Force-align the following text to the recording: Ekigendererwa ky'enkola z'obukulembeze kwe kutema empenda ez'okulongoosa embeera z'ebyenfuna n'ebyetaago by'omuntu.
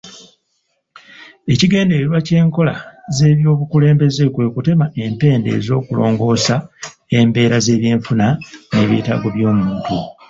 Ekigendererwa 1.51 2.17
ky'enkola 2.27 2.73
z'obukulembeze 3.17 4.23
kwe 4.33 4.45
kutema 4.53 4.85
empenda 5.03 5.49
ez'okulongoosa 5.57 6.55
embeera 7.19 7.57
z'ebyenfuna 7.65 8.27
n'ebyetaago 8.73 9.27
by'omuntu. 9.35 9.95